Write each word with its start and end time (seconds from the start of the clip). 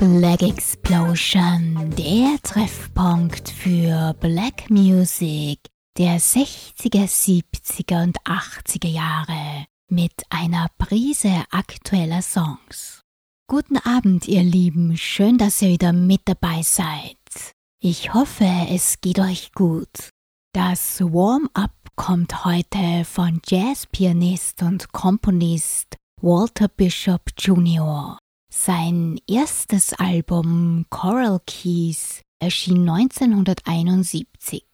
Black 0.00 0.42
Explosion, 0.42 1.92
der 1.96 2.36
Treffpunkt 2.42 3.50
für 3.50 3.87
Black 4.14 4.70
Music 4.70 5.60
der 5.98 6.20
60er, 6.20 7.06
70er 7.06 8.04
und 8.04 8.20
80er 8.20 8.88
Jahre 8.88 9.66
mit 9.88 10.12
einer 10.30 10.68
Prise 10.78 11.44
aktueller 11.50 12.22
Songs. 12.22 13.02
Guten 13.48 13.78
Abend, 13.78 14.28
ihr 14.28 14.44
Lieben, 14.44 14.96
schön, 14.96 15.38
dass 15.38 15.60
ihr 15.60 15.70
wieder 15.70 15.92
mit 15.92 16.20
dabei 16.26 16.62
seid. 16.62 17.16
Ich 17.80 18.14
hoffe, 18.14 18.48
es 18.70 19.00
geht 19.00 19.18
euch 19.18 19.52
gut. 19.52 20.10
Das 20.52 21.00
Warm-up 21.00 21.72
kommt 21.96 22.44
heute 22.44 23.04
von 23.04 23.40
Jazzpianist 23.46 24.62
und 24.62 24.92
Komponist 24.92 25.96
Walter 26.20 26.68
Bishop 26.68 27.22
Jr. 27.38 28.18
Sein 28.52 29.18
erstes 29.26 29.94
Album 29.94 30.86
Coral 30.90 31.40
Keys 31.46 32.22
erschien 32.40 32.88
1971. 32.88 34.64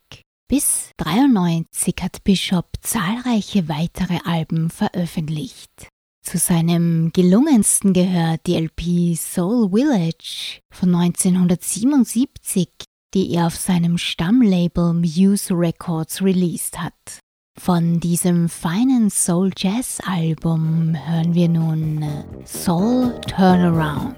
Bis 0.48 0.90
1993 0.98 1.94
hat 2.02 2.24
Bishop 2.24 2.66
zahlreiche 2.80 3.68
weitere 3.68 4.18
Alben 4.24 4.70
veröffentlicht. 4.70 5.88
Zu 6.22 6.38
seinem 6.38 7.12
gelungensten 7.12 7.92
gehört 7.92 8.46
die 8.46 8.56
LP 8.56 9.16
Soul 9.16 9.70
Village 9.70 10.60
von 10.70 10.94
1977, 10.94 12.68
die 13.14 13.32
er 13.32 13.46
auf 13.46 13.56
seinem 13.56 13.98
Stammlabel 13.98 14.94
Muse 14.94 15.54
Records 15.54 16.22
released 16.22 16.78
hat. 16.78 17.20
Von 17.58 18.00
diesem 18.00 18.48
feinen 18.48 19.10
Soul 19.10 19.50
Jazz 19.56 20.00
Album 20.04 20.96
hören 21.06 21.34
wir 21.34 21.48
nun 21.48 22.04
Soul 22.44 23.20
Turnaround. 23.28 24.16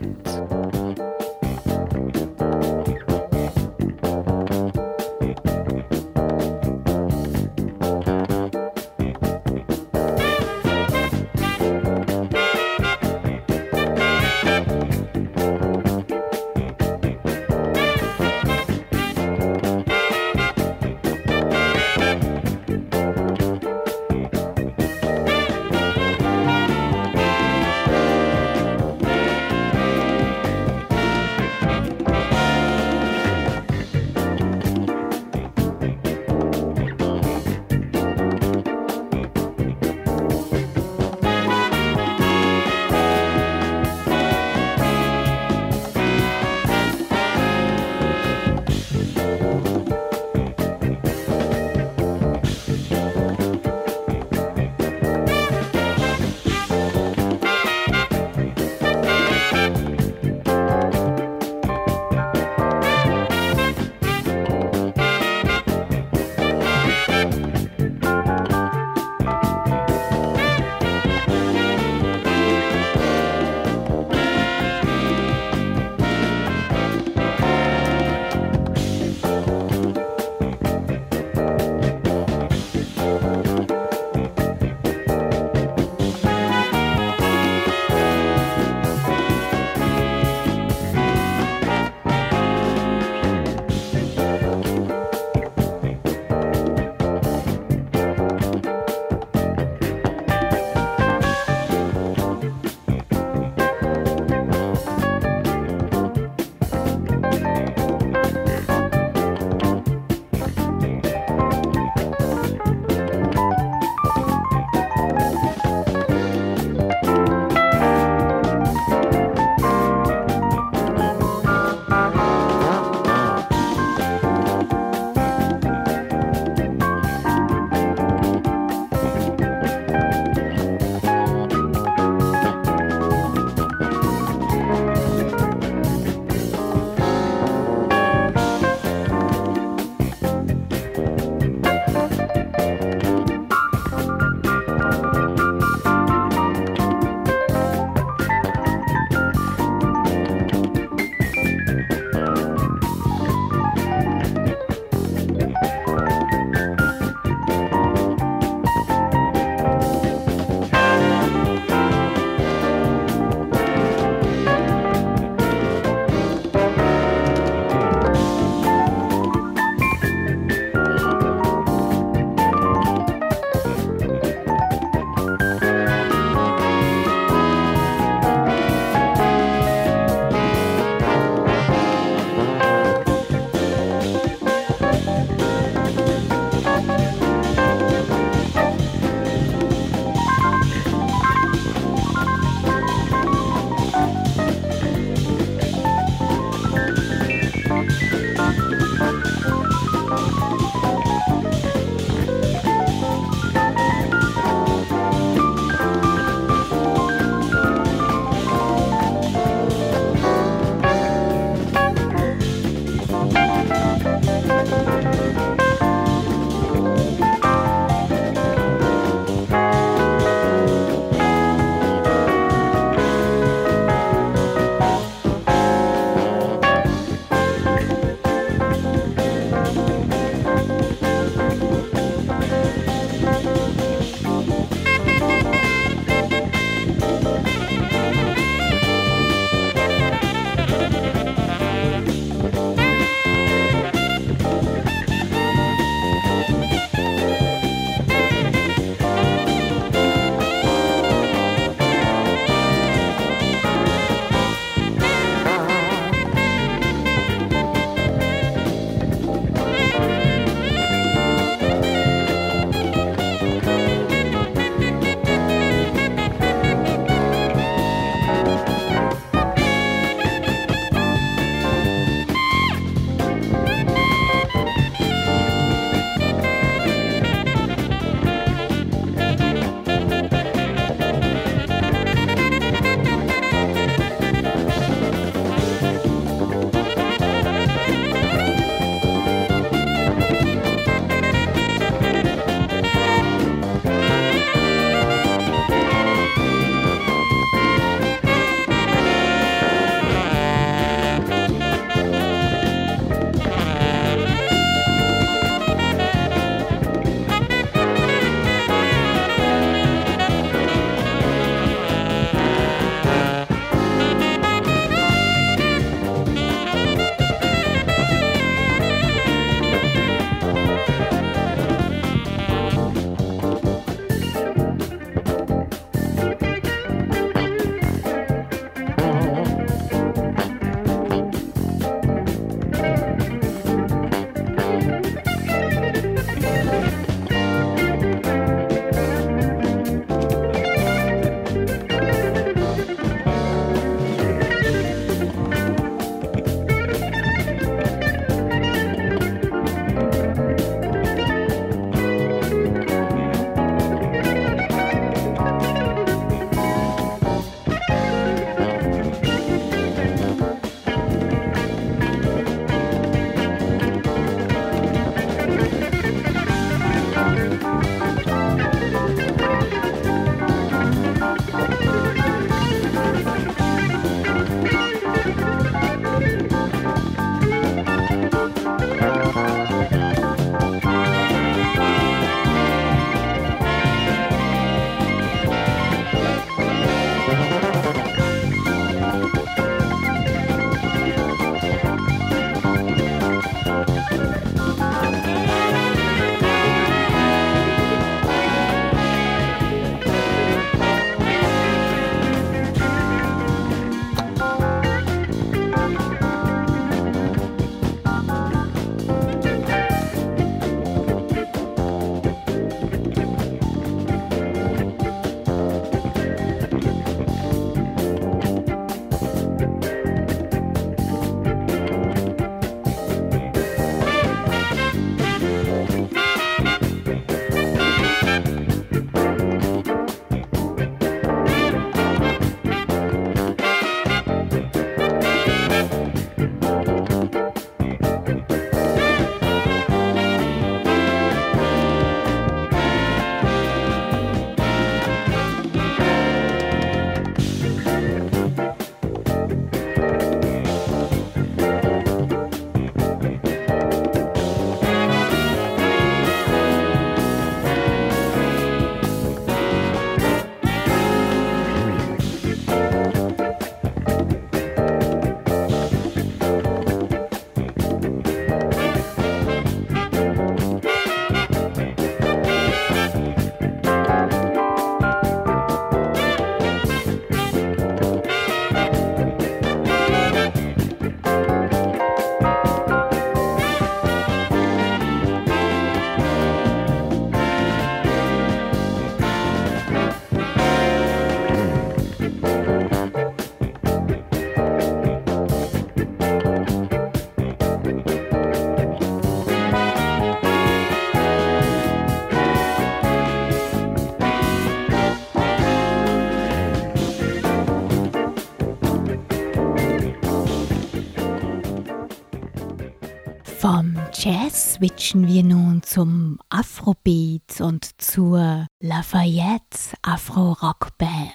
Switchen 514.76 515.26
wir 515.26 515.42
nun 515.42 515.82
zum 515.82 516.38
Afrobeat 516.50 517.62
und 517.62 517.98
zur 517.98 518.66
Lafayette 518.82 519.96
Afro 520.02 520.52
Rock 520.52 520.98
Band. 520.98 521.32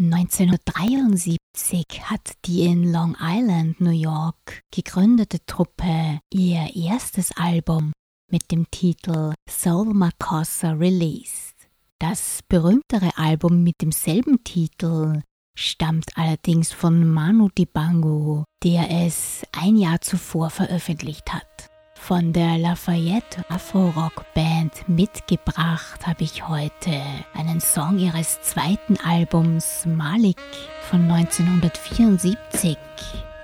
1973 0.00 1.84
hat 2.04 2.32
die 2.46 2.62
in 2.62 2.90
Long 2.90 3.14
Island, 3.20 3.82
New 3.82 3.90
York 3.90 4.62
gegründete 4.74 5.44
Truppe 5.44 6.20
ihr 6.32 6.74
erstes 6.74 7.36
Album 7.36 7.92
mit 8.30 8.50
dem 8.50 8.70
Titel 8.70 9.34
Soul 9.46 9.92
Makossa 9.92 10.70
released. 10.70 11.68
Das 11.98 12.40
berühmtere 12.48 13.18
Album 13.18 13.64
mit 13.64 13.82
demselben 13.82 14.42
Titel 14.44 15.20
stammt 15.58 16.16
allerdings 16.16 16.72
von 16.72 17.06
Manu 17.06 17.50
Dibango, 17.50 18.44
der 18.64 18.90
es 19.04 19.42
ein 19.52 19.76
Jahr 19.76 20.00
zuvor 20.00 20.48
veröffentlicht 20.48 21.34
hat. 21.34 21.67
Von 22.00 22.32
der 22.32 22.56
Lafayette 22.56 23.44
Afro-Rock 23.50 24.24
Band 24.34 24.88
mitgebracht 24.88 26.06
habe 26.06 26.24
ich 26.24 26.48
heute 26.48 27.02
einen 27.34 27.60
Song 27.60 27.98
ihres 27.98 28.40
zweiten 28.40 28.96
Albums 29.04 29.84
Malik 29.84 30.40
von 30.88 31.02
1974, 31.02 32.78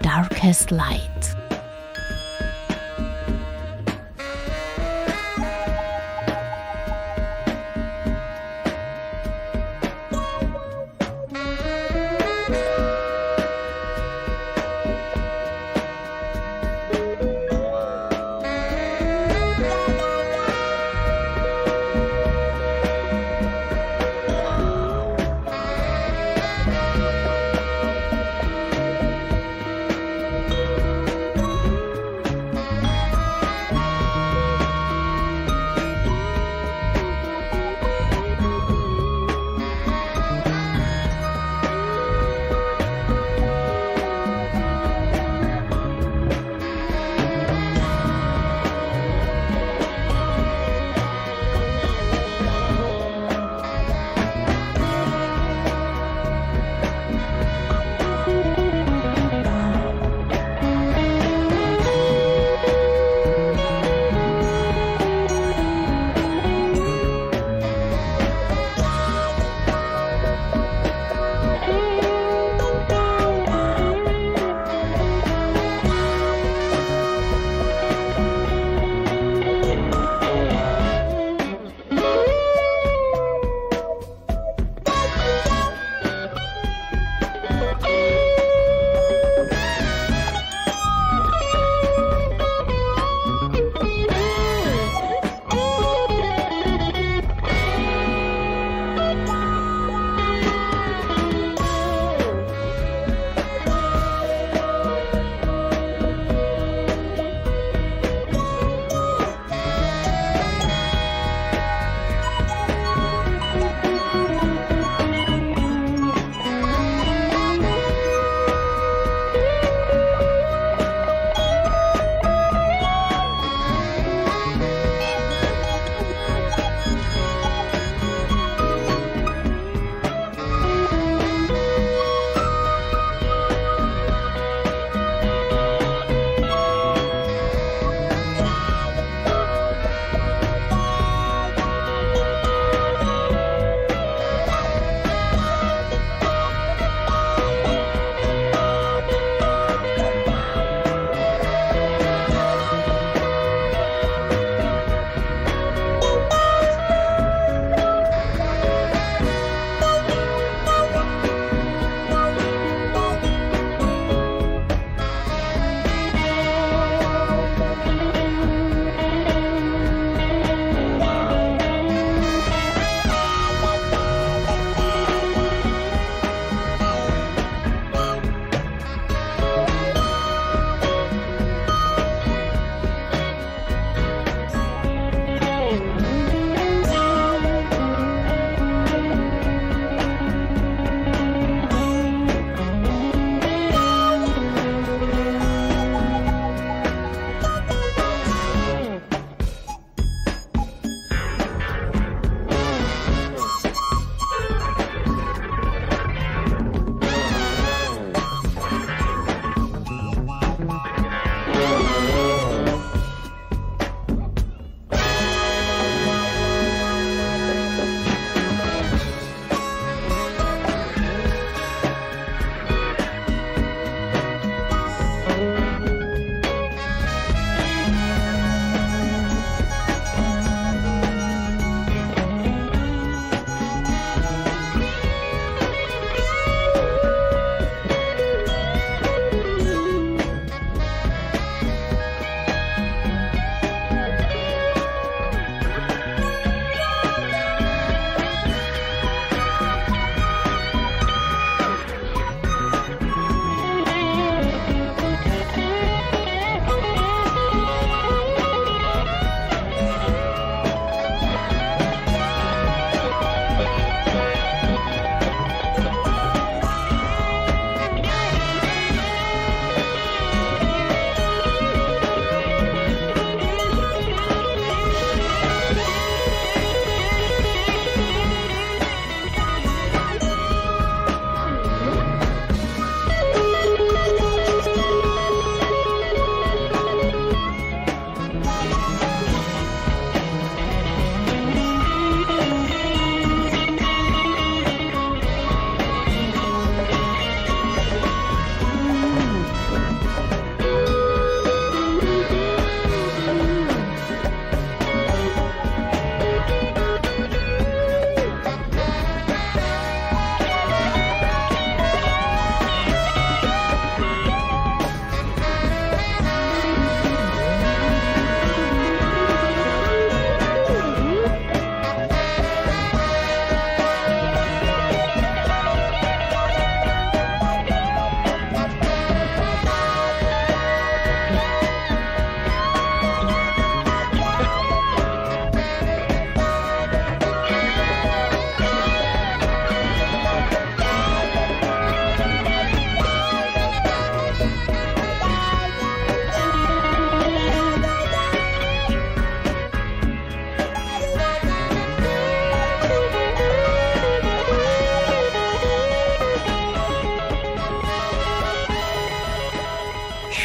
Darkest 0.01 0.71
Light. 0.71 1.44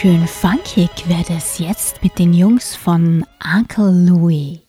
Schön 0.01 0.25
funkig 0.29 0.89
wird 1.09 1.29
es 1.29 1.57
jetzt 1.57 2.01
mit 2.01 2.17
den 2.17 2.33
Jungs 2.33 2.73
von 2.73 3.25
Uncle 3.53 3.91
Louie. 3.91 4.61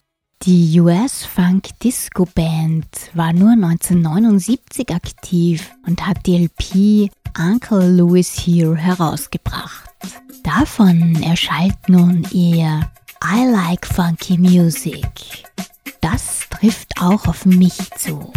Die 0.42 0.80
US 0.80 1.24
Funk 1.24 1.68
Disco 1.84 2.26
Band 2.34 2.88
war 3.14 3.32
nur 3.32 3.52
1979 3.52 4.92
aktiv 4.92 5.70
und 5.86 6.04
hat 6.04 6.26
die 6.26 6.46
LP 6.46 7.12
Uncle 7.38 7.96
Louis 7.96 8.44
Here 8.44 8.74
herausgebracht. 8.74 9.88
Davon 10.42 11.22
erschallt 11.22 11.88
nun 11.88 12.26
ihr 12.32 12.90
I 13.24 13.52
Like 13.52 13.86
Funky 13.86 14.36
Music. 14.36 15.44
Das 16.00 16.40
trifft 16.50 17.00
auch 17.00 17.28
auf 17.28 17.46
mich 17.46 17.78
zu. 17.96 18.32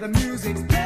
the 0.00 0.06
music's 0.06 0.77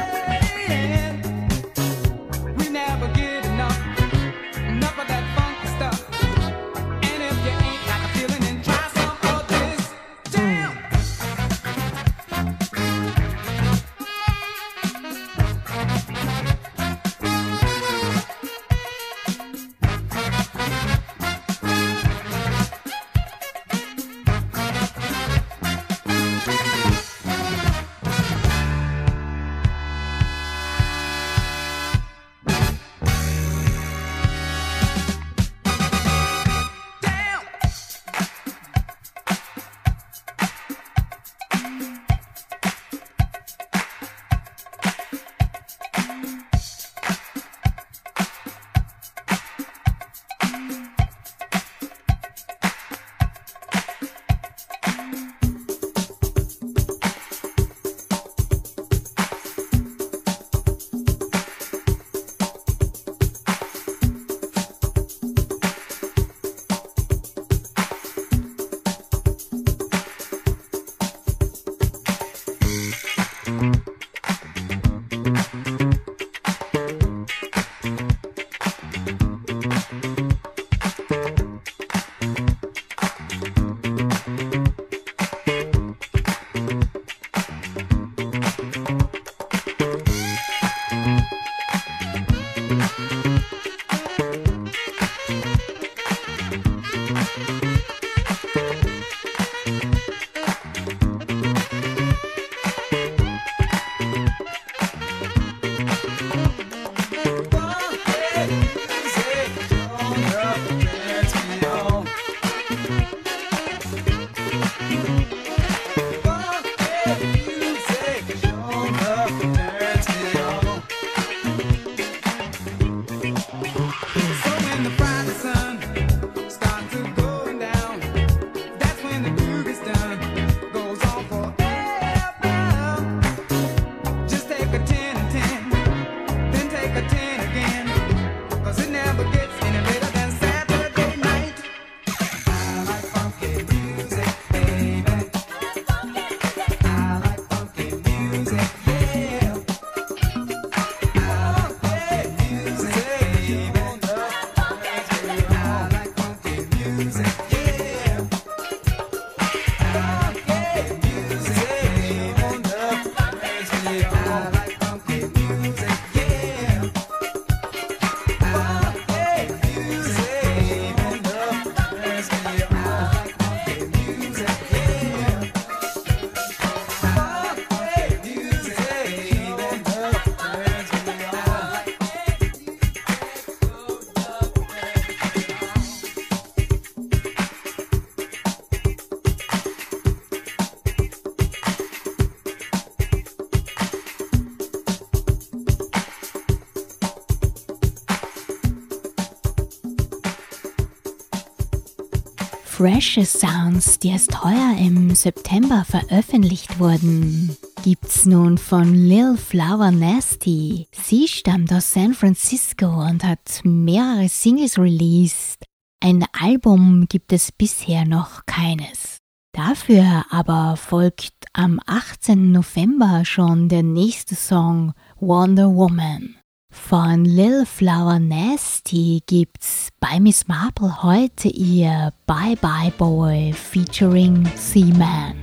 Freshe 202.83 203.23
Sounds, 203.23 203.97
die 203.97 204.09
erst 204.09 204.43
heuer 204.43 204.75
im 204.77 205.15
September 205.15 205.85
veröffentlicht 205.85 206.79
wurden, 206.79 207.55
gibt's 207.81 208.25
nun 208.25 208.57
von 208.57 208.93
Lil 208.93 209.37
Flower 209.37 209.89
Nasty. 209.89 210.89
Sie 210.91 211.29
stammt 211.29 211.71
aus 211.71 211.93
San 211.93 212.13
Francisco 212.13 212.87
und 212.87 213.23
hat 213.23 213.61
mehrere 213.63 214.27
Singles 214.27 214.77
released. 214.77 215.63
Ein 216.03 216.25
Album 216.37 217.05
gibt 217.07 217.31
es 217.31 217.53
bisher 217.53 218.03
noch 218.03 218.45
keines. 218.45 219.19
Dafür 219.53 220.25
aber 220.29 220.75
folgt 220.75 221.31
am 221.53 221.79
18. 221.85 222.51
November 222.51 223.23
schon 223.23 223.69
der 223.69 223.83
nächste 223.83 224.35
Song 224.35 224.91
Wonder 225.21 225.73
Woman. 225.73 226.35
Von 226.73 227.23
Lil 227.23 227.65
Flower 227.65 228.19
Nasty 228.19 229.21
gibt's 229.27 229.89
bei 229.99 230.19
Miss 230.19 230.47
Marple 230.47 231.03
heute 231.03 231.47
ihr 231.47 232.11
Bye 232.25 232.57
Bye 232.59 232.91
Boy 232.97 233.53
featuring 233.53 234.45
Seaman. 234.55 235.35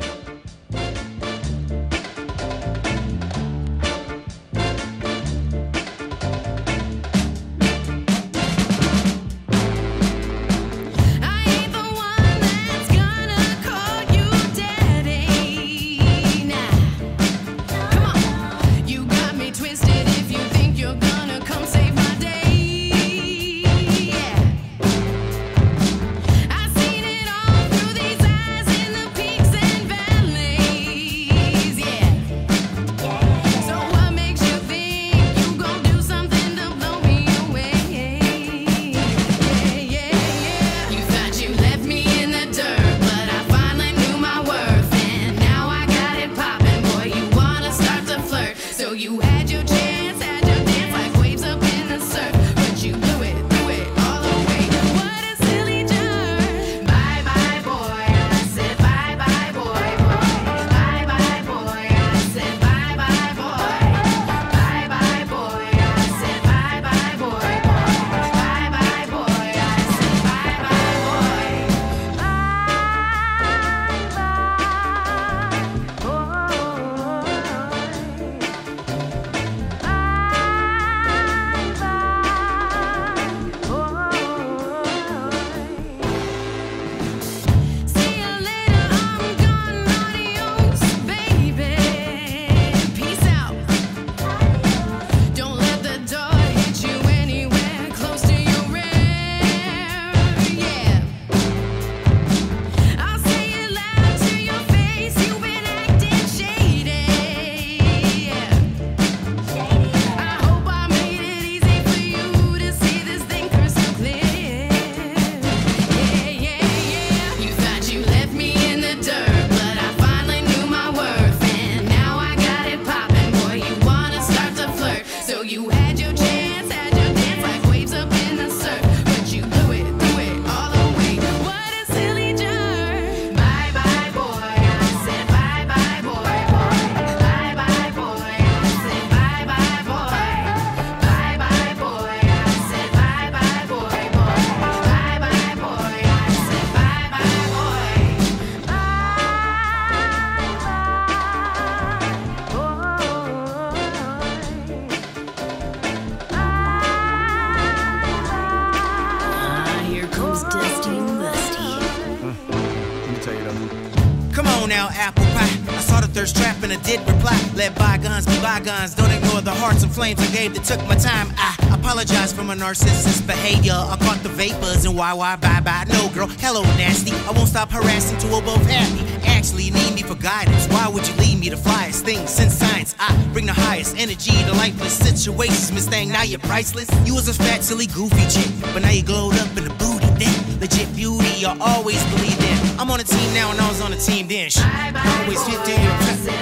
The 170.14 170.23
hearts 170.23 170.33
I 170.33 170.37
gave 170.37 170.55
that 170.55 170.64
took 170.64 170.81
my 170.88 170.96
time. 170.96 171.33
I 171.37 171.75
apologize 171.75 172.33
for 172.33 172.42
my 172.42 172.55
narcissist 172.55 173.27
behavior. 173.27 173.75
I 173.75 173.96
caught 174.01 174.23
the 174.23 174.29
vapors 174.29 174.85
and 174.85 174.96
why, 174.96 175.12
why, 175.12 175.37
bye, 175.37 175.61
bye. 175.61 175.85
No, 175.88 176.09
girl, 176.11 176.27
hello, 176.27 176.62
nasty. 176.79 177.12
I 177.12 177.33
won't 177.33 177.49
stop 177.49 177.70
harassing 177.70 178.18
till 178.18 178.31
we're 178.31 178.44
both 178.44 178.64
happy. 178.66 179.05
Actually, 179.27 179.64
you 179.64 179.73
need 179.73 179.94
me 179.94 180.03
for 180.03 180.14
guidance. 180.14 180.66
Why 180.68 180.88
would 180.88 181.07
you 181.07 181.14
lead 181.14 181.38
me 181.38 181.51
to 181.51 181.57
flyest 181.57 182.03
things 182.05 182.31
since 182.31 182.55
science? 182.55 182.94
I 182.99 183.14
bring 183.33 183.46
the 183.46 183.53
highest 183.53 183.96
energy 183.99 184.33
to 184.33 184.53
lifeless 184.53 184.96
situations. 184.96 185.73
Miss 185.73 185.88
Thing, 185.88 186.09
now 186.11 186.23
you're 186.23 186.40
priceless. 186.40 186.88
You 187.07 187.14
was 187.14 187.29
a 187.29 187.35
fat, 187.35 187.62
silly, 187.62 187.87
goofy 187.87 188.27
chick, 188.29 188.51
but 188.73 188.83
now 188.83 188.90
you 188.90 189.03
glowed 189.03 189.37
up 189.38 189.57
in 189.57 189.64
the 189.64 189.75
booty 189.75 190.07
thing. 190.18 190.61
Legit 190.61 190.94
beauty, 190.94 191.44
I 191.44 191.57
always 191.61 192.03
believe 192.14 192.38
in. 192.38 192.81
I'm 192.81 192.90
on 192.90 193.01
a 193.01 193.05
team 193.05 193.35
now 193.35 193.51
and 193.51 193.61
I 193.61 193.68
was 193.68 193.81
on 193.81 193.92
a 193.92 193.99
team 193.99 194.29
then. 194.29 194.51
Bye, 194.57 194.92
bye, 194.92 195.23
always 195.25 195.42
15 195.44 195.81
years. 195.81 196.39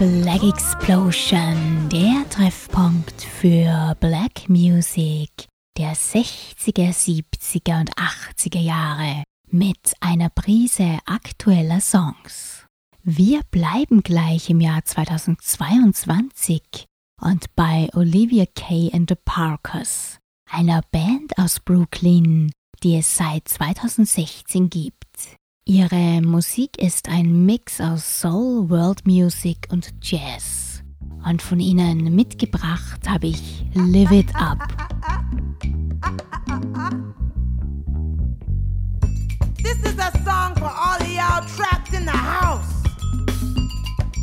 Black 0.00 0.42
Explosion, 0.42 1.88
der 1.90 2.24
Treffpunkt 2.30 3.20
für 3.20 3.94
Black 4.00 4.48
Music 4.48 5.28
der 5.76 5.94
60er, 5.94 6.88
70er 6.88 7.80
und 7.80 7.94
80er 7.96 8.60
Jahre 8.60 9.24
mit 9.50 9.92
einer 10.00 10.30
Prise 10.30 11.00
aktueller 11.04 11.82
Songs. 11.82 12.64
Wir 13.02 13.42
bleiben 13.50 14.02
gleich 14.02 14.48
im 14.48 14.62
Jahr 14.62 14.82
2022 14.82 16.86
und 17.20 17.54
bei 17.54 17.90
Olivia 17.92 18.46
Kay 18.54 18.90
and 18.94 19.10
the 19.10 19.16
Parkers, 19.22 20.16
einer 20.50 20.80
Band 20.92 21.36
aus 21.36 21.60
Brooklyn, 21.60 22.52
die 22.82 22.96
es 22.96 23.18
seit 23.18 23.48
2016 23.48 24.70
gibt. 24.70 24.99
Ihre 25.66 26.22
Musik 26.22 26.78
ist 26.78 27.08
ein 27.08 27.44
Mix 27.44 27.80
aus 27.80 28.20
Soul, 28.20 28.70
World 28.70 29.06
Music 29.06 29.68
und 29.70 29.90
Jazz. 30.02 30.82
Und 31.24 31.42
von 31.42 31.60
ihnen 31.60 32.14
mitgebracht 32.14 33.06
habe 33.06 33.28
ich 33.28 33.64
Live 33.74 34.10
It 34.10 34.34
Up. 34.34 34.58
This 39.62 39.76
is 39.84 39.98
a 39.98 40.10
song 40.24 40.56
for 40.56 40.70
all 40.70 40.98
of 40.98 41.08
y'all 41.08 41.44
trapped 41.56 41.92
in 41.92 42.06
the 42.06 42.10
house. 42.10 42.82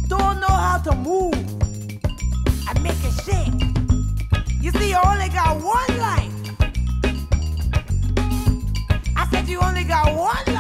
Don't 0.10 0.40
know 0.40 0.48
how 0.48 0.82
to 0.82 0.96
move. 0.96 1.36
I 2.68 2.78
make 2.80 2.98
it 3.04 3.14
shake. 3.24 3.54
You 4.60 4.72
see, 4.72 4.90
you 4.90 4.98
only 5.06 5.30
got 5.30 5.56
one 5.62 5.98
life. 6.00 6.34
I 9.16 9.28
said 9.32 9.48
you 9.48 9.60
only 9.60 9.84
got 9.84 10.16
one 10.16 10.44
life 10.48 10.57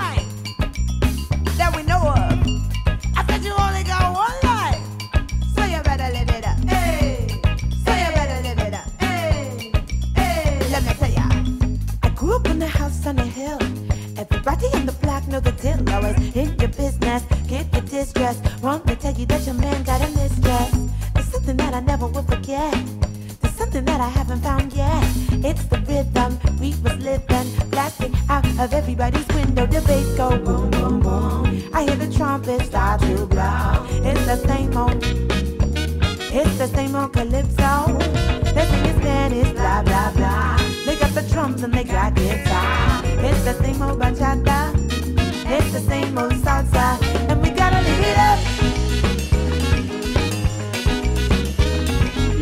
that 1.57 1.75
we 1.75 1.83
know 1.83 1.99
of. 1.99 2.37
I 3.17 3.25
said 3.27 3.43
you 3.43 3.53
only 3.53 3.83
got 3.83 4.13
one 4.13 4.37
life, 4.43 4.83
so 5.55 5.63
you 5.65 5.81
better 5.83 6.09
live 6.13 6.29
it 6.29 6.45
up. 6.45 6.57
Hey, 6.69 7.27
so 7.85 7.91
you 8.01 8.09
better 8.17 8.39
live 8.47 8.59
it 8.59 8.73
up. 8.73 8.89
Hey, 8.99 9.71
hey. 10.15 10.69
Let 10.71 10.83
me 10.83 10.93
tell 10.93 11.11
ya, 11.11 11.27
I 12.03 12.09
grew 12.09 12.35
up 12.35 12.47
in 12.47 12.59
house 12.67 13.05
on 13.05 13.17
hill. 13.17 13.59
Everybody 14.17 14.67
in 14.73 14.85
the 14.85 14.93
block 15.03 15.23
the 15.41 15.53
in 16.35 16.59
your 16.59 16.69
business, 16.69 17.23
get 17.47 17.71
the. 17.71 17.77
Want 18.61 18.87
to 18.87 18.95
tell 18.95 19.13
you 19.13 19.25
that 19.27 19.45
your 19.45 19.55
man 19.55 19.83
got 19.83 20.01
a 20.01 20.09
mistress. 20.11 20.71
There's 21.13 21.27
something 21.27 21.57
that 21.57 21.73
I 21.73 21.79
never 21.81 22.07
forget. 22.23 22.73
There's 23.41 23.55
something 23.55 23.85
that 23.85 24.01
I 24.01 24.09
haven't 24.09 24.41
found 24.41 24.73
yet. 24.73 25.03
It's 25.45 25.63
the 25.65 25.79
rhythm 25.87 26.39
we 26.59 26.69
was 26.83 26.97
living, 27.03 27.69
blasting 27.69 28.15
out 28.29 28.45
of 28.59 28.73
everybody's 28.73 29.27
window. 29.27 29.65
The 29.65 29.81
bass 29.81 30.17
go 30.17 30.37
boom, 30.37 30.71
boom, 30.71 30.99
boom. 30.99 31.46
I 31.77 31.83
hear 31.83 31.95
the 31.95 32.11
trumpet 32.11 32.59
start 32.63 33.01
to 33.01 33.27
blow. 33.27 33.85
It's 34.03 34.25
the 34.25 34.37
same 34.47 34.75
old, 34.75 34.97
it's 36.33 36.57
the 36.57 36.65
same 36.69 36.95
old 36.95 37.13
calypso. 37.13 37.99
They 38.55 38.65
sing 38.65 38.85
in 38.87 38.99
Spanish, 38.99 39.51
blah 39.51 39.83
blah 39.83 40.11
blah. 40.13 40.57
They 40.87 40.95
got 40.95 41.11
the 41.11 41.21
drums 41.31 41.61
and 41.61 41.71
they 41.71 41.83
got 41.83 42.15
guitar. 42.15 43.03
It's 43.05 43.43
the 43.43 43.53
same 43.61 43.79
old 43.83 43.99
bachata. 43.99 44.73
It's 45.45 45.71
the 45.71 45.81
same 45.81 46.17
old 46.17 46.33
salsa, 46.33 46.97
and 47.29 47.43
we 47.43 47.51
gotta 47.51 47.79
live 47.87 48.05
it 48.11 48.17
up. 48.29 48.39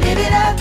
Live 0.02 0.20
it 0.28 0.34
up. 0.46 0.56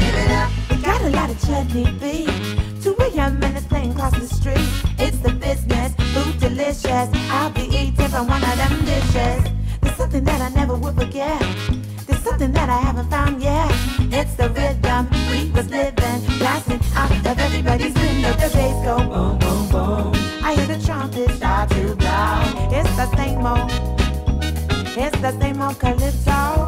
Live 0.00 0.18
it 0.24 0.30
up. 0.32 0.50
We 0.68 0.76
got 0.82 1.00
a 1.00 1.10
lot 1.10 1.30
of 1.30 1.40
chutney 1.46 1.92
beef. 2.00 2.33
Delicious. 6.94 7.30
I'll 7.30 7.50
be 7.50 7.62
eating 7.62 8.08
from 8.08 8.26
one 8.28 8.42
of 8.42 8.56
them 8.56 8.84
dishes. 8.84 9.50
There's 9.80 9.96
something 9.96 10.24
that 10.24 10.40
I 10.40 10.48
never 10.54 10.74
would 10.74 10.94
forget. 10.94 11.40
There's 12.06 12.22
something 12.22 12.52
that 12.52 12.68
I 12.68 12.78
haven't 12.78 13.10
found 13.10 13.42
yet. 13.42 13.70
It's 14.12 14.34
the 14.34 14.48
rhythm 14.50 15.08
we 15.30 15.50
was 15.50 15.68
living, 15.70 16.20
blasting 16.38 16.80
out 16.94 17.10
of 17.10 17.38
everybody's 17.38 17.94
window. 17.94 18.32
The 18.32 18.50
bass 18.54 18.84
go 18.84 18.98
boom, 18.98 19.38
boom, 19.38 19.68
boom. 19.70 20.12
I 20.42 20.54
hear 20.54 20.66
the 20.66 20.84
trumpet 20.84 21.30
start 21.30 21.70
to 21.70 21.96
blow. 21.96 22.42
It's 22.70 22.94
the 22.96 23.08
same 23.16 23.44
old, 23.46 23.70
it's 24.96 25.18
the 25.20 25.32
same 25.40 25.62
old 25.62 25.78
calypso. 25.78 26.66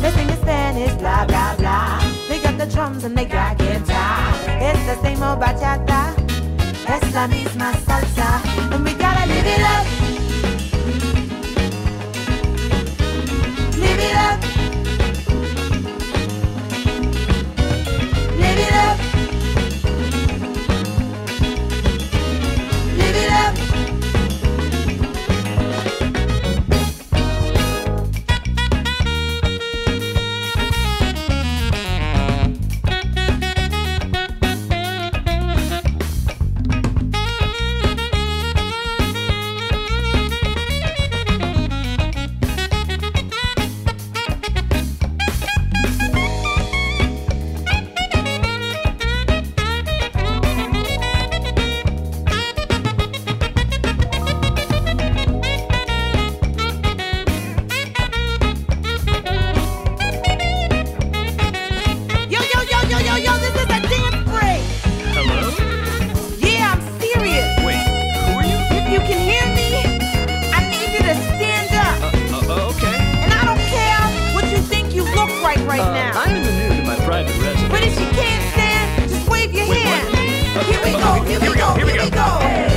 They 0.00 0.10
sing 0.12 0.28
in 0.28 0.36
Spanish, 0.36 0.94
blah 0.94 1.26
blah 1.26 1.56
blah. 1.56 2.00
They 2.28 2.40
got 2.40 2.56
the 2.58 2.66
drums 2.66 3.04
and 3.04 3.16
they 3.16 3.24
got 3.24 3.58
guitar. 3.58 4.32
It's 4.46 4.84
the 4.86 4.96
same 5.02 5.22
old 5.22 5.40
bachata. 5.40 6.14
Es 6.88 7.12
la 7.12 7.28
misma 7.28 7.74
salsa, 7.84 8.40
and 9.60 9.88
we 9.88 9.97
go, 82.10 82.38
here 82.40 82.67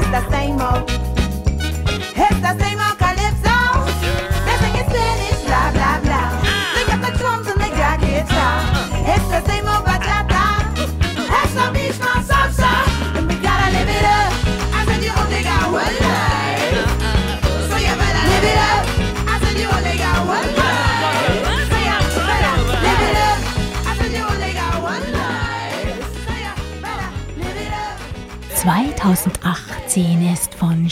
It's 0.00 0.06
the 0.10 0.30
same 0.30 0.60
old, 0.60 0.88
it's 2.16 2.40
the 2.40 2.56
same 2.60 2.78
old 2.78 2.87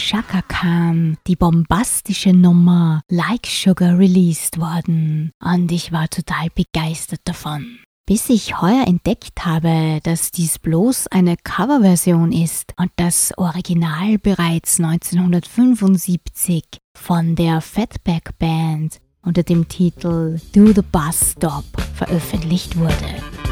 Shaka 0.07 0.41
Khan 0.41 1.17
die 1.27 1.35
bombastische 1.35 2.31
Nummer 2.31 3.01
Like 3.09 3.45
Sugar 3.45 3.99
released 3.99 4.57
worden 4.57 5.31
und 5.43 5.69
ich 5.69 5.91
war 5.91 6.07
total 6.07 6.47
begeistert 6.55 7.19
davon. 7.25 7.79
Bis 8.05 8.29
ich 8.29 8.61
heuer 8.61 8.87
entdeckt 8.87 9.43
habe, 9.43 9.99
dass 10.03 10.31
dies 10.31 10.59
bloß 10.59 11.07
eine 11.07 11.35
Coverversion 11.35 12.31
ist 12.31 12.73
und 12.77 12.89
das 12.95 13.37
Original 13.37 14.17
bereits 14.17 14.79
1975 14.79 16.63
von 16.97 17.35
der 17.35 17.59
Fatback 17.59 18.37
Band 18.39 19.01
unter 19.23 19.43
dem 19.43 19.67
Titel 19.67 20.39
Do 20.53 20.67
the 20.67 20.83
Bus 20.89 21.33
Stop 21.33 21.65
veröffentlicht 21.95 22.77
wurde. 22.77 23.46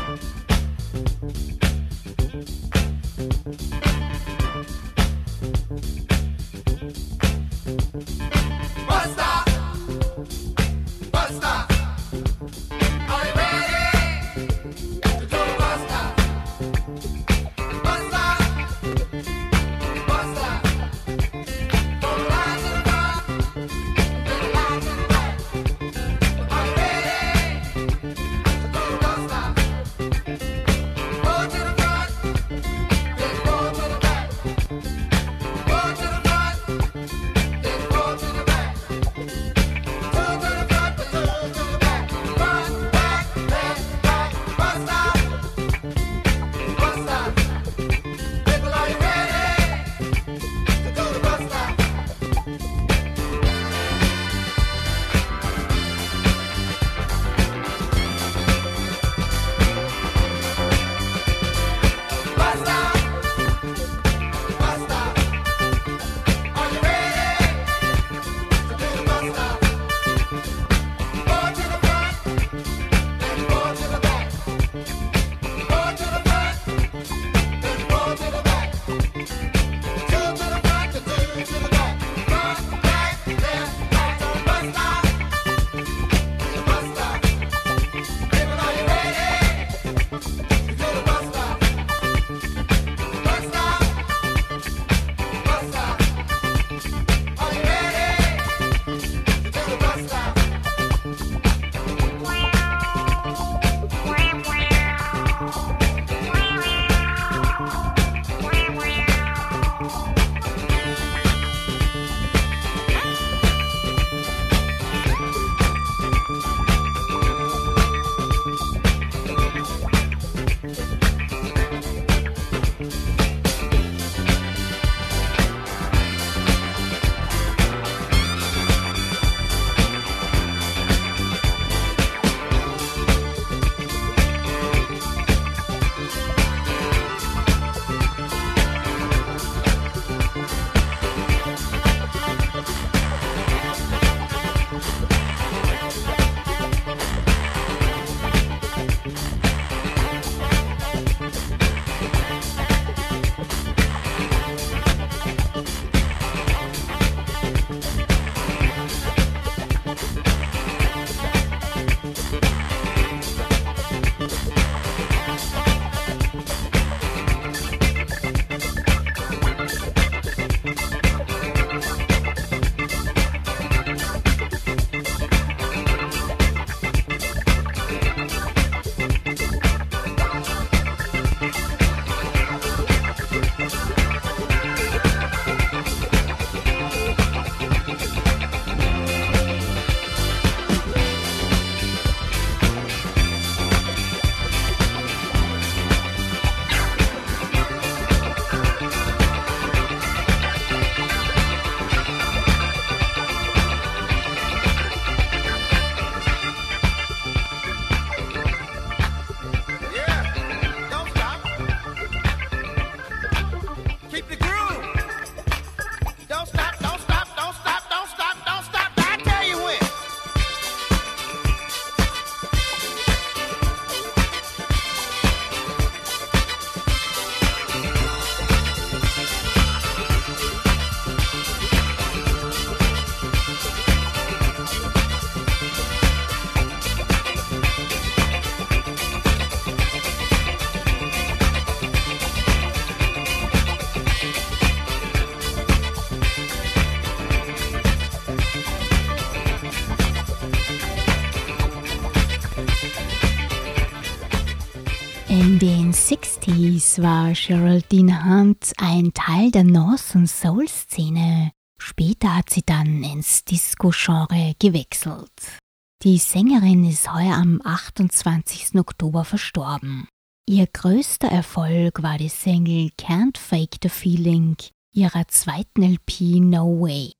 War 257.01 257.33
Geraldine 257.33 258.23
Hunt, 258.25 258.71
ein 258.77 259.13
Teil 259.13 259.51
der 259.51 259.63
North- 259.63 260.15
und 260.15 260.27
Soul-Szene. 260.27 261.51
Später 261.77 262.35
hat 262.35 262.49
sie 262.49 262.63
dann 262.65 263.03
ins 263.03 263.43
Disco-Genre 263.43 264.53
gewechselt. 264.59 265.59
Die 266.03 266.17
Sängerin 266.17 266.89
ist 266.89 267.13
heuer 267.13 267.35
am 267.35 267.61
28. 267.63 268.75
Oktober 268.79 269.25
verstorben. 269.25 270.07
Ihr 270.47 270.67
größter 270.67 271.27
Erfolg 271.27 272.01
war 272.01 272.17
die 272.17 272.29
Single 272.29 272.91
Can't 272.97 273.37
Fake 273.37 273.77
the 273.81 273.89
Feeling 273.89 274.55
ihrer 274.93 275.27
zweiten 275.27 275.83
LP 275.83 276.39
No 276.39 276.79
Way. 276.79 277.11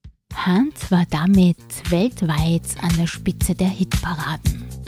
Hunt 0.46 0.92
war 0.92 1.06
damit 1.10 1.92
weltweit 1.92 2.82
an 2.82 2.96
der 2.98 3.08
Spitze 3.08 3.56
der 3.56 3.70
Hitparaden. 3.70 4.85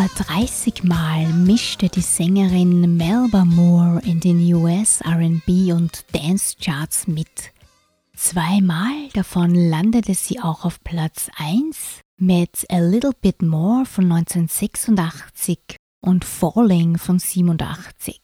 Über 0.00 0.08
30 0.24 0.82
Mal 0.84 1.26
mischte 1.26 1.90
die 1.90 2.00
Sängerin 2.00 2.96
Melba 2.96 3.44
Moore 3.44 4.00
in 4.02 4.18
den 4.18 4.38
US 4.54 5.02
RB 5.04 5.74
und 5.74 6.06
Dance 6.14 6.56
Charts 6.58 7.06
mit. 7.06 7.52
Zweimal 8.16 9.10
davon 9.12 9.54
landete 9.54 10.14
sie 10.14 10.40
auch 10.40 10.64
auf 10.64 10.82
Platz 10.84 11.28
1 11.36 12.00
mit 12.16 12.64
A 12.70 12.78
Little 12.78 13.12
Bit 13.20 13.42
More 13.42 13.84
von 13.84 14.10
1986 14.10 15.76
und 16.00 16.24
Falling 16.24 16.96
von 16.96 17.18
87. 17.18 18.22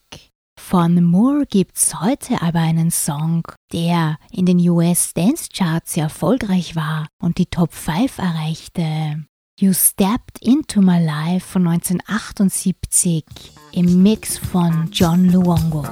Von 0.59 1.05
Moore 1.05 1.45
gibt's 1.45 2.01
heute 2.01 2.41
aber 2.41 2.61
einen 2.61 2.91
Song, 2.91 3.43
der 3.75 4.17
in 4.33 4.47
den 4.47 4.67
US 4.71 5.13
Dance 5.13 5.51
Charts 5.55 5.93
sehr 5.93 6.05
erfolgreich 6.05 6.75
war 6.75 7.07
und 7.21 7.37
die 7.37 7.47
Top 7.47 7.75
5 7.75 8.17
erreichte. 8.17 9.27
You 9.59 9.73
Stepped 9.73 10.39
Into 10.43 10.83
My 10.83 11.03
Life 11.03 11.47
von 11.53 11.67
1978 11.67 13.25
im 13.73 14.03
Mix 14.03 14.37
von 14.37 14.91
John 14.93 15.31
Luongo. 15.31 15.83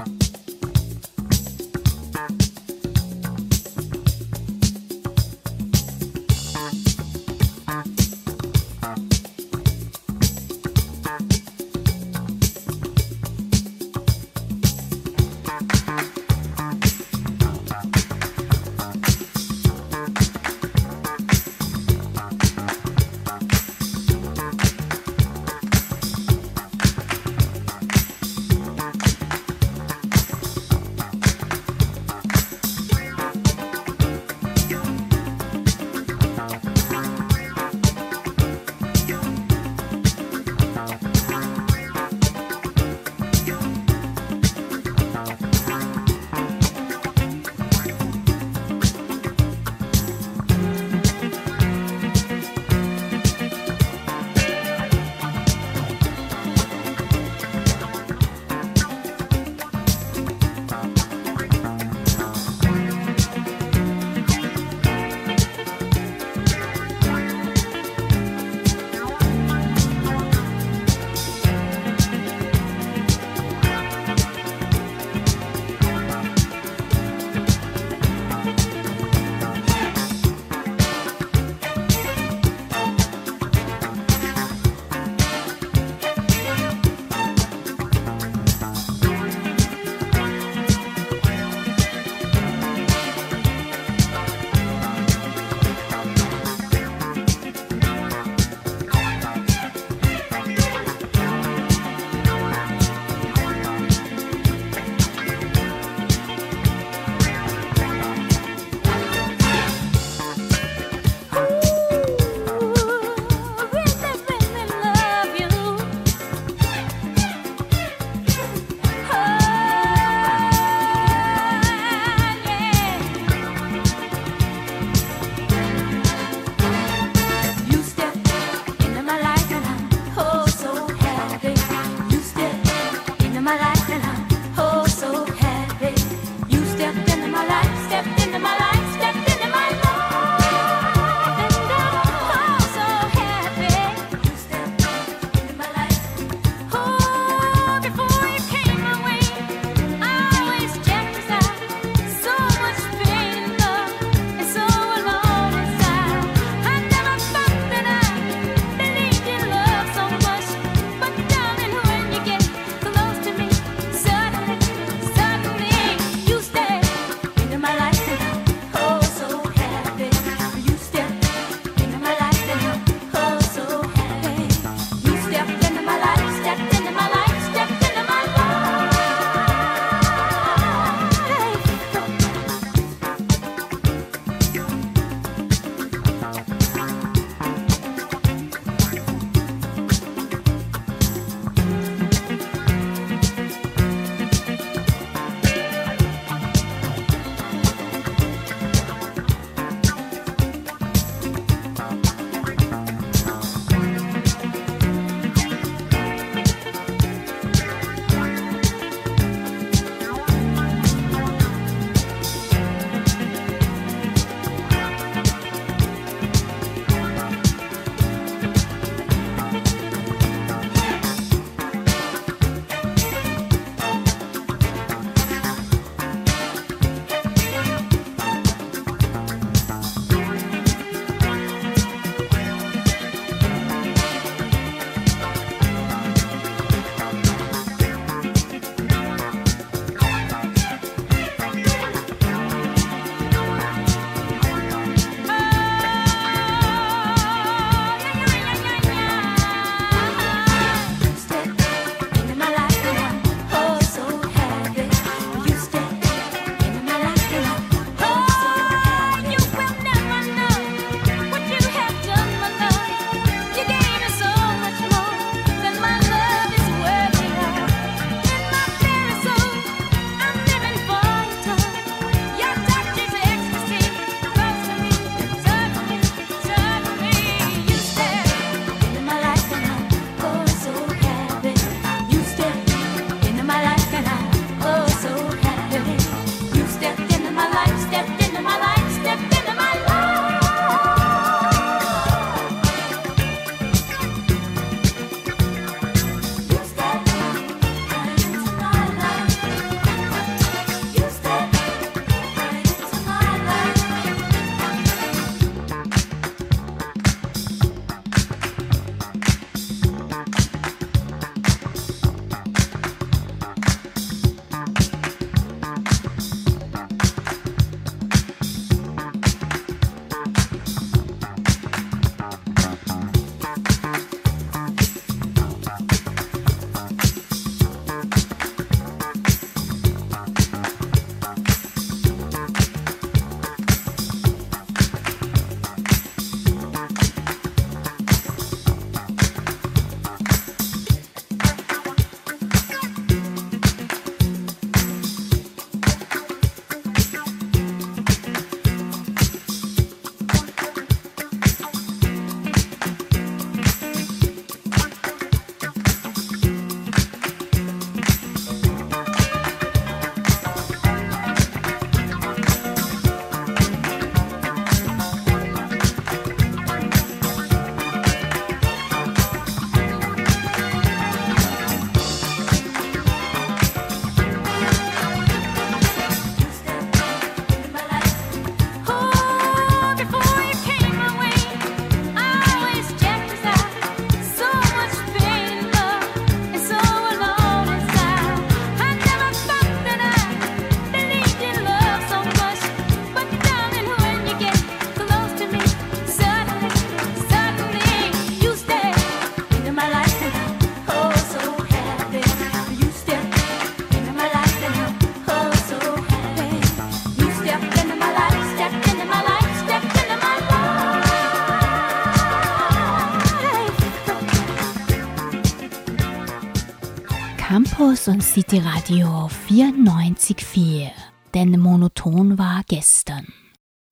City 418.25 418.59
Radio 418.59 419.29
94.4. 419.49 420.91
Denn 421.35 421.61
monoton 421.61 422.39
war 422.39 422.63
gestern. 422.67 423.27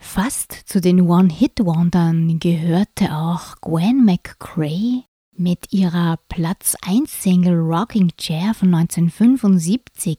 Fast 0.02 0.52
zu 0.52 0.80
den 0.80 1.02
One-Hit-Wondern 1.02 2.40
gehörte 2.40 3.14
auch 3.14 3.56
Gwen 3.60 4.04
McCrae 4.06 5.04
mit 5.36 5.72
ihrer 5.72 6.18
Platz 6.28 6.76
1 6.80 7.22
Single 7.22 7.58
Rocking 7.60 8.10
Chair 8.16 8.54
von 8.54 8.74
1975. 8.74 10.18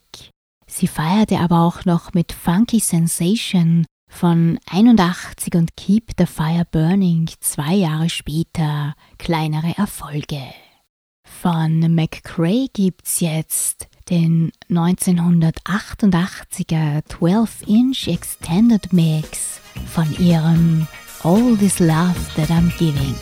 Sie 0.67 0.87
feierte 0.87 1.39
aber 1.39 1.61
auch 1.61 1.83
noch 1.85 2.13
mit 2.13 2.31
Funky 2.31 2.79
Sensation 2.79 3.85
von 4.09 4.59
81 4.69 5.55
und 5.55 5.75
Keep 5.75 6.11
the 6.19 6.27
Fire 6.27 6.67
Burning 6.71 7.29
zwei 7.39 7.73
Jahre 7.73 8.09
später 8.09 8.93
kleinere 9.17 9.75
Erfolge. 9.75 10.41
Von 11.25 11.95
McCrae 11.95 12.67
gibt's 12.71 13.19
jetzt 13.19 13.87
den 14.09 14.51
1988er 14.69 17.01
12-inch 17.09 18.07
Extended 18.07 18.93
Mix 18.93 19.59
von 19.93 20.07
ihrem 20.19 20.87
All 21.23 21.57
This 21.57 21.79
Love 21.79 22.15
That 22.35 22.49
I'm 22.49 22.71
Giving. 22.77 23.15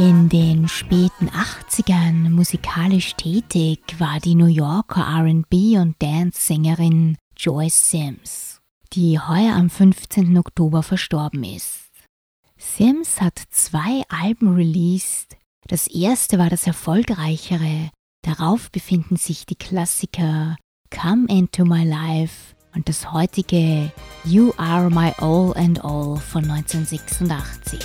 In 0.00 0.30
den 0.30 0.66
späten 0.66 1.28
80ern 1.28 2.30
musikalisch 2.30 3.16
tätig 3.16 3.80
war 3.98 4.18
die 4.18 4.34
New 4.34 4.46
Yorker 4.46 5.06
RB- 5.06 5.78
und 5.78 5.94
Dance-Sängerin 6.00 7.18
Joyce 7.36 7.90
Sims, 7.90 8.62
die 8.94 9.20
heuer 9.20 9.54
am 9.54 9.68
15. 9.68 10.38
Oktober 10.38 10.82
verstorben 10.82 11.44
ist. 11.44 11.90
Sims 12.56 13.20
hat 13.20 13.42
zwei 13.50 14.02
Alben 14.08 14.54
released. 14.54 15.36
Das 15.68 15.86
erste 15.86 16.38
war 16.38 16.48
das 16.48 16.66
erfolgreichere. 16.66 17.90
Darauf 18.22 18.70
befinden 18.70 19.16
sich 19.16 19.44
die 19.44 19.56
Klassiker 19.56 20.56
Come 20.88 21.26
Into 21.28 21.66
My 21.66 21.84
Life 21.84 22.54
und 22.74 22.88
das 22.88 23.12
heutige 23.12 23.92
You 24.24 24.50
Are 24.56 24.88
My 24.88 25.12
All 25.18 25.52
and 25.58 25.84
All 25.84 26.16
von 26.16 26.50
1986. 26.50 27.80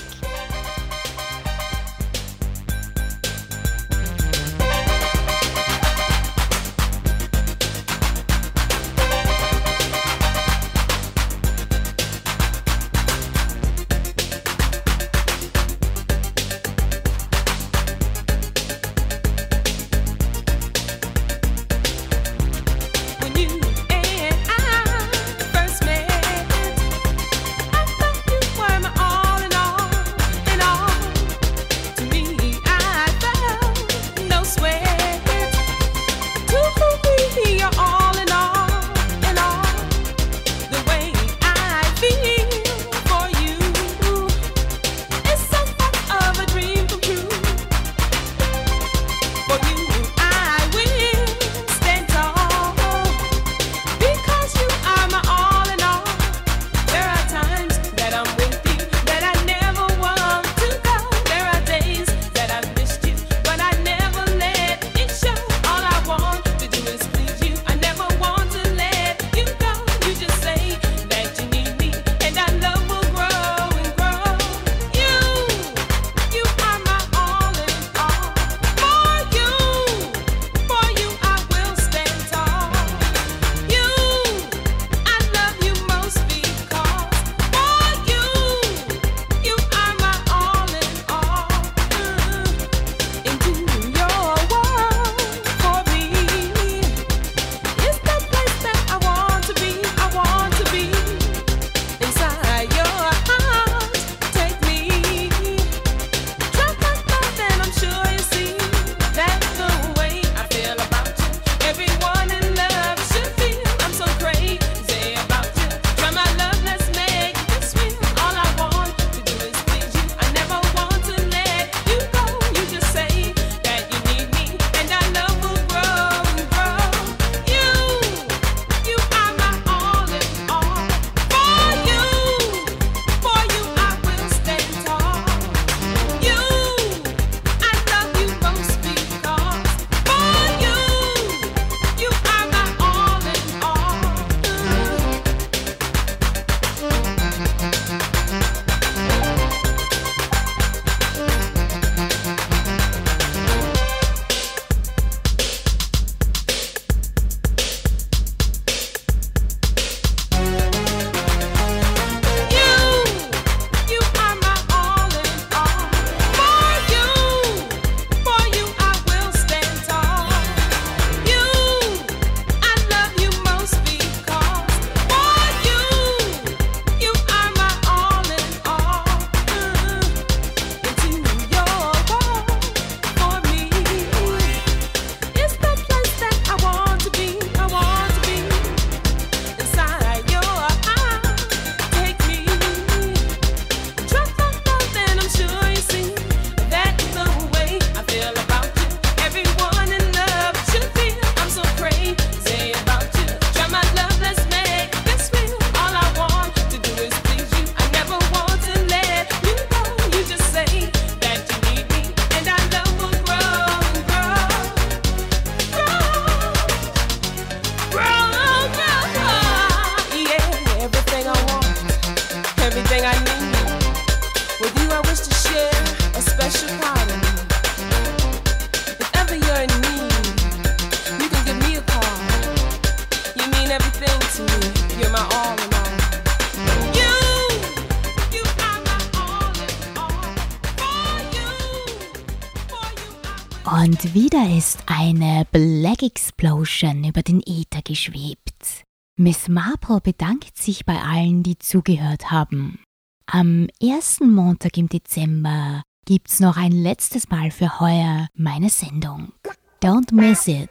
Explosion 246.06 247.04
über 247.04 247.24
den 247.24 247.42
Äther 247.42 247.82
geschwebt. 247.82 248.84
Miss 249.18 249.48
Marple 249.48 250.02
bedankt 250.02 250.56
sich 250.56 250.86
bei 250.86 250.98
allen, 251.02 251.42
die 251.42 251.58
zugehört 251.58 252.30
haben. 252.30 252.80
Am 253.26 253.68
ersten 253.82 254.32
Montag 254.32 254.78
im 254.78 254.88
Dezember 254.88 255.82
gibt's 256.06 256.40
noch 256.40 256.58
ein 256.58 256.72
letztes 256.72 257.30
Mal 257.30 257.50
für 257.50 257.80
heuer 257.80 258.28
meine 258.36 258.70
Sendung. 258.70 259.34
Don't 259.82 260.14
miss 260.14 260.48
it. 260.48 260.70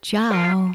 Ciao. 0.00 0.72